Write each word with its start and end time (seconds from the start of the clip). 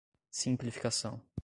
Simplificação 0.31 1.21